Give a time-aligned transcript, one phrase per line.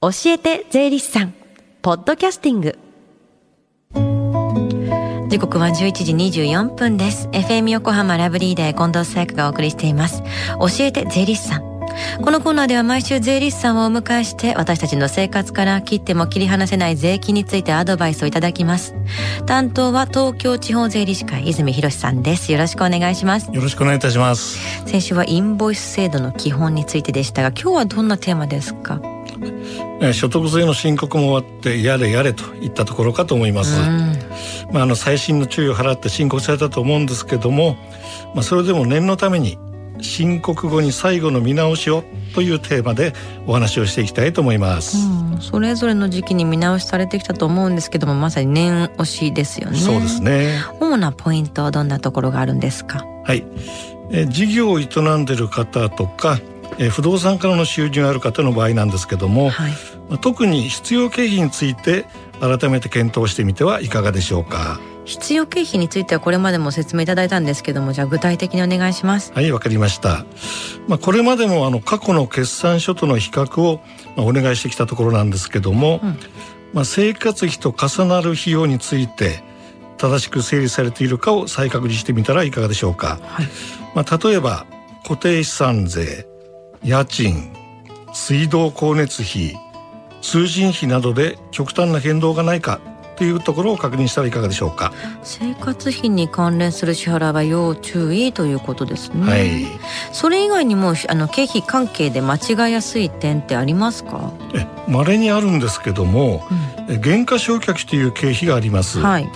[0.00, 1.34] 教えて税理士さん
[1.82, 2.78] ポッドキャスティング。
[5.28, 7.28] 時刻は11時24分です。
[7.32, 10.22] FM 横浜ラブリーで近藤紗友がお送りしています。
[10.60, 11.62] 教えて税理士さん。
[12.22, 18.94] このコーナーでは毎週税理士さんをお迎えして私たちの生活から切っても切り離せない税金についてアドバイスをいただきます。
[19.46, 22.52] 担当は東京地方税理士会泉博さんです。
[22.52, 23.50] よろしくお願いします。
[23.52, 24.58] よろしくお願いいたします。
[24.86, 29.00] 先週はインボイス制度の基本についてでしたが今日はどんなテーマですか？
[30.12, 33.78] 所得税の申告も終わってやれやれといったところかと思います、
[34.72, 37.76] まあ、あの最新の注意を払って申告されたと思うんですけども、
[38.34, 39.58] まあ、それでも念のために
[40.00, 43.12] 申告後に最後の見直しをというテーマで
[43.48, 49.78] お話をしていきたいと思います、うん、それぞれの時期に見直しされてきたと思うんですけどもまさに念押しですよね。
[49.78, 50.62] そうですね。
[50.78, 53.04] 主なポイントはどんなところがあるんですか？
[53.24, 53.44] はい。
[54.12, 54.86] え事業を営
[55.18, 56.38] んでいる方とか
[56.78, 59.72] え不動産からの収入がある方の場合なんですけども、はい、
[60.20, 62.04] 特に必要経費について
[62.40, 64.80] 改めて検討してみてはいかがでしょうか。
[65.08, 69.32] 必要経費についてはこれまでも説明いただいたんですけどもじゃあ具体的にお願いします。
[69.32, 70.26] はいわかりました。
[70.86, 73.80] まあこれまでもあの過去の決算書との比較を
[74.16, 76.18] お願いしてきたところなんですけども、うん、
[76.74, 79.42] まあ生活費と重なる費用について
[79.96, 83.46] 正しく整理されているかを再確認してみたらいかがでしょうか、はい、
[83.94, 84.66] まあ例えば
[85.04, 86.26] 固定資産税
[86.84, 87.52] 家賃
[88.12, 89.56] 水道光熱費
[90.22, 92.80] 通信費などで極端な変動がないか
[93.16, 94.92] というところを確認したらいかがでしょうか？
[95.24, 99.66] 生活費に関連する支払いは要注意ということですね、はい、
[100.12, 104.32] それ以外にもあの経費関係で間違いやすい点ってありますか？
[104.54, 106.46] え稀にあるんですけども、
[106.88, 109.28] うん、減価償却という経費があります、はい、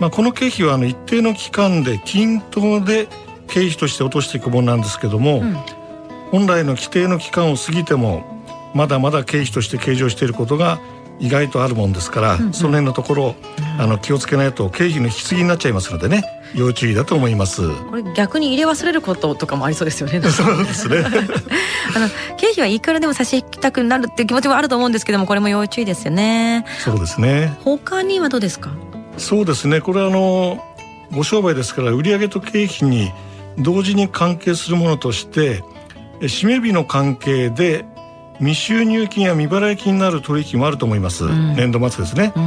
[0.00, 3.06] まあ、この経費はあの一定の期間で均等で
[3.46, 5.56] 経費として落としていくものなんですけども、うん
[6.30, 8.24] 本来の規定の期間を過ぎても
[8.74, 10.78] まだまだ経費として計上していることが
[11.20, 13.34] 意外とあるもんですから、うんうん、その辺のところ、
[13.76, 16.22] あの気をつけないと経費の引き継ぎになっちゃいますのでね
[16.54, 17.68] 要注意だと思います。
[17.90, 20.20] これ逆に入れ忘れることとかもありそうですよね。
[20.30, 20.98] そうですね。
[21.96, 26.64] あの経費はいくらでも差し引きたくなるっていう気持ちもあると思うんですけどもこれも要注意ですよね。
[26.84, 27.52] そうですね。
[27.64, 28.70] 他にはどうですか？
[29.16, 29.80] そうですね。
[29.80, 30.62] これはあの
[31.10, 33.10] ご商売ですから売上と経費に
[33.58, 35.64] 同時に関係するものとして
[36.20, 37.84] 締め日の関係で
[38.38, 42.42] 未収入金や未払い金になる取引もあると思います、うん、年度末ですね、うん、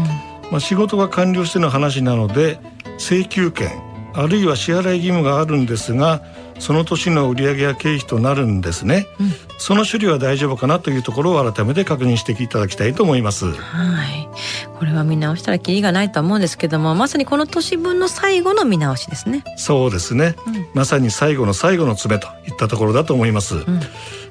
[0.51, 2.59] まあ、仕事が完了しての話なので
[2.97, 3.69] 請求権
[4.13, 6.21] あるいは支払い義務があるんですが
[6.61, 13.51] その年の売上や経費となるんですね、うん、その処理は大丈夫かなというところを改めて確認していただきたいと思います。
[13.51, 14.29] はい。
[14.77, 19.43] これは見直したらキリがないと思うんですけどもまさにこの年分の最後の見直しですね。
[19.57, 23.65] そうですね、うん、まさに最後の最後の詰めといったところだと思います、うん、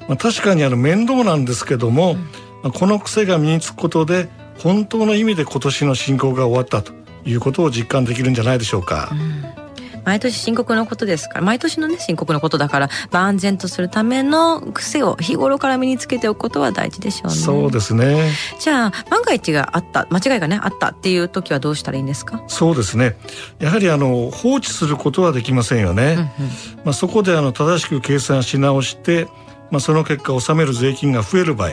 [0.07, 2.15] まあ、確かにあの面倒なんですけども、
[2.63, 6.93] まあ、この癖が身につくことで本当の意味で今年の進行が終わったと
[7.25, 9.11] いうことを実感できるんじゃないでしょうか、
[10.05, 17.35] 毎年深刻なことですから毎年のね深刻なことだから万全とするための癖を日頃から身につけておくことは大事でしょうね。
[17.35, 18.31] そうですね。
[18.59, 22.43] じゃあ万が一があった間違いがねあったっていう時はどうしたらいいんですか？
[22.47, 23.15] そうですね。
[23.59, 26.27] やはりあの放置することはできませんよね、うんうん、
[26.83, 29.27] まあ、そこであの正しく計算し直して
[29.71, 31.71] まあ、その結果納める税金が増える場合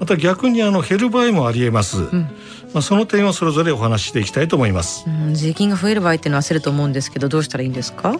[0.00, 2.28] また逆にあの減る場合もありえます、うん
[2.74, 8.16] まあ、その点をそれぞれお話ししていきたいと思います、うん、税金が増える場合っていうのは焦ると思うんですけどどうしたらいいんですか？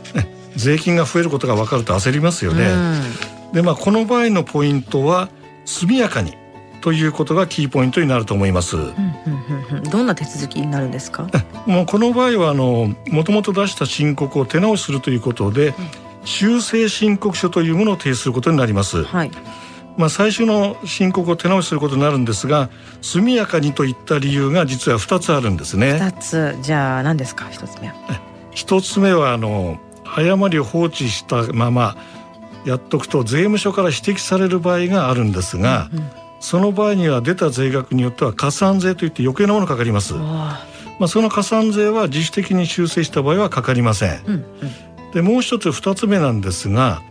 [0.55, 2.71] 税金が増えることが分かると焦りますよね、
[3.49, 5.29] うん、でまあこの場合のポイントは
[5.67, 6.35] 速やかに
[6.81, 8.77] ということがキーポイントになると思います。
[8.77, 11.27] うんうんうん、どんな手続きになるんですか？
[11.67, 15.75] もうこの場合はあのもともと出した申告を手直しするということで、
[16.25, 19.03] 修正申告書というものを提出することになります。
[19.03, 19.33] はい
[19.97, 22.69] まあ、最初の申告を手直しすることになるんですが
[23.01, 25.95] 速やかにといった理由が実は2つあるんですね。
[25.95, 27.95] 2つじゃあ何ですか1つ目は。
[28.55, 31.97] 1つ目はあの誤りを放置したまま
[32.65, 40.15] やっとくと税務署から指摘される場合があるんですが、うんうん、その場合には出た税額によっては加算税といって余計なものかかります。
[40.15, 40.61] ま
[41.01, 44.23] あ、その加算税は自主的に修正した場合はかかりません。
[44.27, 47.03] うんうん、でもう一つ2つ目なんですが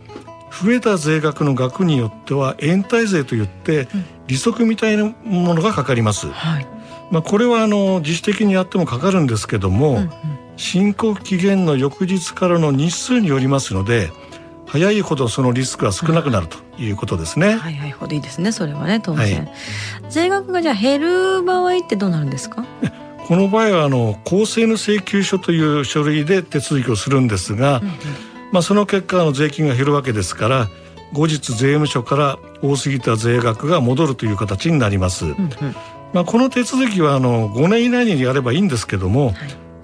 [0.62, 3.88] 増えた税額の額によっては延滞税といって
[4.26, 6.28] 利息みたいなものがかかります。
[6.28, 6.66] はい、
[7.10, 10.10] まあ、これはあの自主的にやってもかかるんですけども、うんうん、
[10.56, 14.10] 申告期限の翌日からの日数によりますので
[14.66, 17.54] 早いほどそのリスクが少なくなるということですね。
[17.54, 18.50] 早いほどいいですね。
[18.50, 19.52] それはね当然、はい、
[20.10, 22.64] 税額がじゃあ減る場合ってどうなるんですか？
[23.28, 27.92] この場合はあの公正の請求書という書類で手続きをするんですが、うんうん
[28.56, 30.70] まあ、その結果の税金が減るわけですから
[31.12, 35.50] 後日税務署から多すぎた税額が戻るという形になります、うんうん、
[36.14, 39.34] まあ、この手続きはあの5年以内にやればいいんですけども、はい。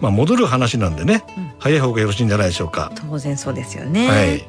[0.01, 2.91] まあ、戻る話なんでね、うん、早い方がよろしいんじゃないでしょうか。
[3.09, 4.45] 当然そうですよね、はい、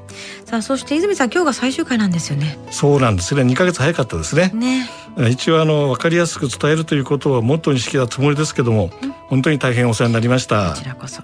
[0.45, 2.57] さあそして泉さん今日が最終回なんですよね。
[2.71, 3.35] そうなんです。
[3.35, 4.51] ね2か月早かったですね。
[4.55, 4.89] ね。
[5.29, 10.71] 一応あの分かりやすく伝えるということはもっと意識たつもりですけども、うん、本当に大変お世話になりました。
[10.71, 11.21] こちらこそ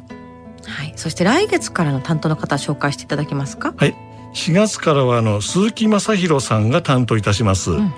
[0.70, 0.94] はい。
[0.96, 3.74] そして来月からの担当の方紹介していただけますか？
[3.76, 3.96] はい。
[4.36, 7.92] 4月からはあの鈴木正弘さんが担当いたします、うんうん、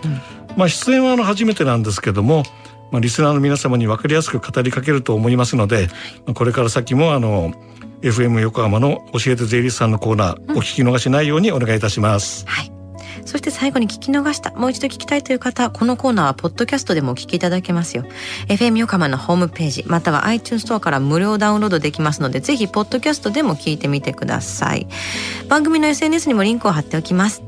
[0.56, 2.44] まあ出演はあの初めてなんですけども
[2.92, 5.88] まあ、リスナーの皆様に分かりやすく語りかけると思いますので、
[6.26, 7.54] まあ、これから先もあの
[8.02, 12.46] FM 横浜の教えて税理士さんのコーナー、お聞き逃しないようにお願いいたします。
[12.48, 12.81] はい。
[13.26, 18.06] そして最後に聞き逃した、もう一度聞きたいという方、このコーナーはポッドキャストでもお聞きいただけますよ。
[18.48, 24.88] FM 横浜のホームページ、または iTunes ストアから無料ダウンロードできますので、ぜひポッドキャストでも聞いてみてください。
[25.48, 27.42] 番組の SNS にもリンクを貼っておきます。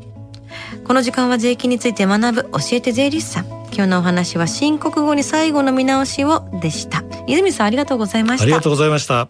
[0.86, 3.64] この時間は税金について学ぶ教えて税理士さん。
[3.74, 9.30] 今日のお話は申告後に最後の見直しをでした泉さんありがとうございましたありがとうございました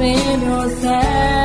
[0.00, 1.39] espelho céu.